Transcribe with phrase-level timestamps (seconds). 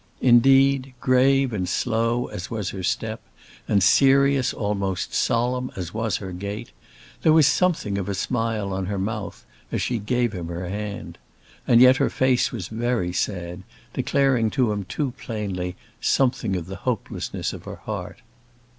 [0.23, 3.21] Indeed, grave and slow as was her step,
[3.67, 6.71] and serious, almost solemn, as was her gait,
[7.21, 11.19] there was something of a smile on her mouth as she gave him her hand.
[11.67, 13.61] And yet her face was very sad,
[13.93, 18.23] declaring to him too plainly something of the hopelessness of her heart.